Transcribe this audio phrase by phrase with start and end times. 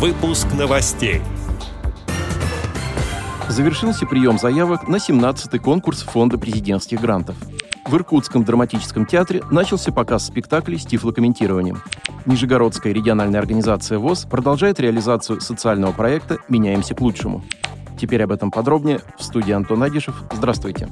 [0.00, 1.20] Выпуск новостей.
[3.50, 7.36] Завершился прием заявок на 17-й конкурс Фонда президентских грантов.
[7.86, 11.82] В Иркутском драматическом театре начался показ спектаклей с тифлокомментированием.
[12.24, 17.44] Нижегородская региональная организация ВОЗ продолжает реализацию социального проекта «Меняемся к лучшему».
[18.00, 20.14] Теперь об этом подробнее в студии Антон Агишев.
[20.32, 20.88] Здравствуйте.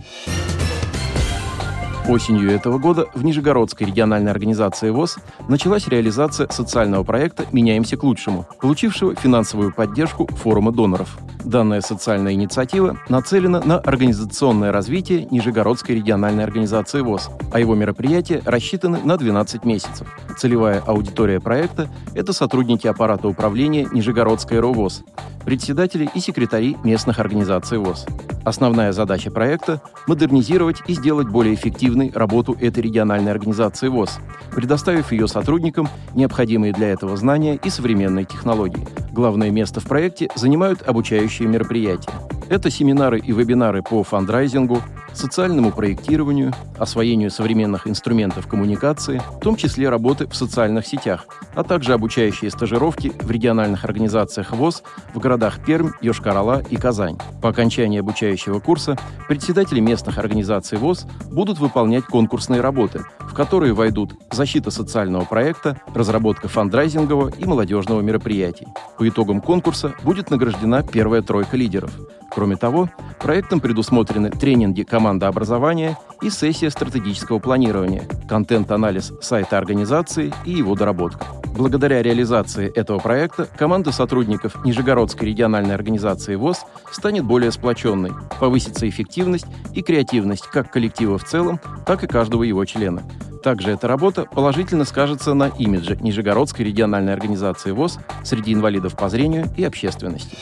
[2.08, 8.46] Осенью этого года в Нижегородской региональной организации ВОЗ началась реализация социального проекта «Меняемся к лучшему»,
[8.62, 17.00] получившего финансовую поддержку форума доноров– Данная социальная инициатива нацелена на организационное развитие Нижегородской региональной организации
[17.00, 20.14] ВОЗ, а его мероприятия рассчитаны на 12 месяцев.
[20.36, 25.04] Целевая аудитория проекта– это сотрудники аппарата управления Нижегородской РОВОЗ,
[25.44, 28.04] председатели и секретари местных организаций ВОЗ.
[28.48, 34.20] Основная задача проекта– модернизировать и сделать более эффективной работу этой региональной организации ВОЗ,
[34.52, 38.88] предоставив ее сотрудникам необходимые для этого знания и современные технологии.
[39.12, 42.10] Главное место в проекте занимают обучающие мероприятия.
[42.48, 44.80] Это семинары и вебинары по фандрайзингу,
[45.18, 51.92] социальному проектированию, освоению современных инструментов коммуникации, в том числе работы в социальных сетях, а также
[51.92, 57.18] обучающие стажировки в региональных организациях ВОЗ в городах Пермь, Йошкар-Ола и Казань.
[57.42, 58.96] По окончании обучающего курса
[59.26, 66.48] председатели местных организаций ВОЗ будут выполнять конкурсные работы, в которые войдут защита социального проекта, разработка
[66.48, 68.68] фандрайзингового и молодежного мероприятий.
[68.96, 71.90] По итогам конкурса будет награждена первая тройка лидеров–
[72.30, 80.74] Кроме того, проектом предусмотрены тренинги командообразования и сессия стратегического планирования, контент-анализ сайта организации и его
[80.74, 81.28] доработка.
[81.56, 86.58] Благодаря реализации этого проекта команда сотрудников Нижегородской региональной организации ВОЗ
[86.92, 92.62] станет более сплоченной, повысится эффективность и креативность как коллектива в целом, так и каждого его
[92.66, 93.02] члена.
[93.42, 99.46] Также эта работа положительно скажется на имидже Нижегородской региональной организации ВОЗ среди инвалидов по зрению
[99.56, 100.36] и общественности.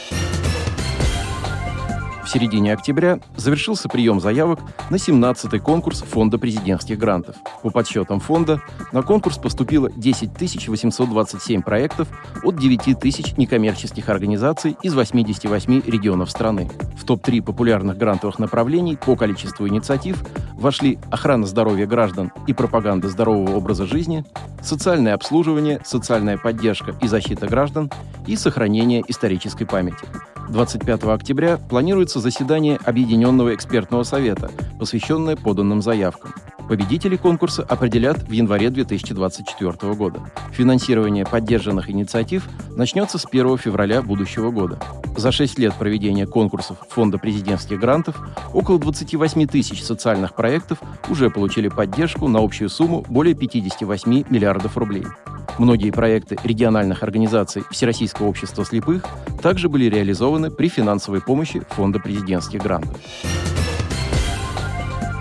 [2.27, 4.59] В середине октября завершился прием заявок
[4.91, 7.37] на 17-й конкурс Фонда президентских грантов.
[7.63, 8.61] По подсчетам фонда
[8.91, 12.09] на конкурс поступило 10 827 проектов
[12.43, 16.69] от 9 тысяч некоммерческих организаций из 88 регионов страны.
[16.99, 20.21] В топ-3 популярных грантовых направлений по количеству инициатив
[20.55, 24.25] вошли охрана здоровья граждан и пропаганда здорового образа жизни,
[24.61, 27.89] социальное обслуживание, социальная поддержка и защита граждан
[28.27, 30.07] и сохранение исторической памяти.
[30.49, 36.35] 25 октября планируется заседание Объединенного экспертного совета, посвященное поданным заявкам.
[36.69, 40.21] Победителей конкурса определят в январе 2024 года.
[40.53, 44.79] Финансирование поддержанных инициатив начнется с 1 февраля будущего года.
[45.17, 48.17] За 6 лет проведения конкурсов Фонда президентских грантов
[48.53, 50.79] около 28 тысяч социальных проектов
[51.09, 55.05] уже получили поддержку на общую сумму более 58 миллиардов рублей.
[55.59, 59.05] Многие проекты региональных организаций Всероссийского общества слепых
[59.43, 62.99] также были реализованы при финансовой помощи Фонда президентских грантов.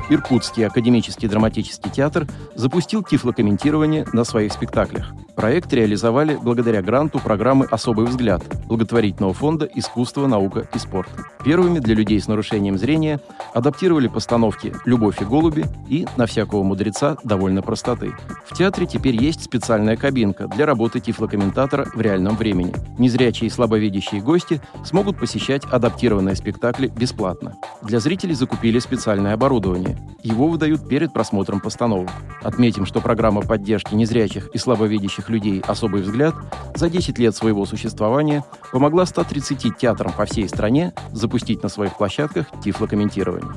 [0.10, 5.12] Иркутский академический драматический театр запустил тифлокомментирование на своих спектаклях.
[5.36, 11.10] Проект реализовали благодаря гранту программы «Особый взгляд» благотворительного фонда «Искусство, наука и спорт».
[11.44, 13.20] Первыми для людей с нарушением зрения
[13.54, 18.14] адаптировали постановки «Любовь и голуби» и «На всякого мудреца довольно простоты».
[18.46, 22.74] В театре теперь есть специальная кабинка для работы тифлокомментатора в реальном времени.
[22.98, 27.56] Незрячие и слабовидящие гости смогут посещать адаптированные спектакли бесплатно.
[27.82, 29.98] Для зрителей закупили специальное оборудование.
[30.24, 32.10] Его выдают перед просмотром постановок.
[32.42, 36.36] Отметим, что программа поддержки незрячих и слабовидящих людей «Особый взгляд»
[36.76, 42.48] за 10 лет своего существования помогла 130 театрам по всей стране запустить на своих площадках
[42.64, 43.52] тифлокомментирование.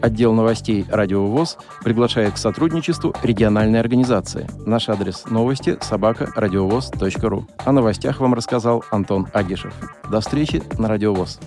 [0.00, 4.48] Отдел новостей «Радио ВОЗ» приглашает к сотрудничеству региональной организации.
[4.64, 7.46] Наш адрес новости– собака радиовоз.ру.
[7.58, 9.74] О новостях вам рассказал Антон Агишев.
[10.10, 11.38] До встречи на «Радио ВОЗ».